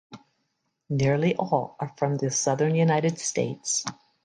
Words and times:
Nearly 0.89 1.35
all 1.35 1.75
are 1.79 1.93
from 1.95 2.15
the 2.15 2.31
Southern 2.31 2.73
United 2.73 3.19
States. 3.19 3.85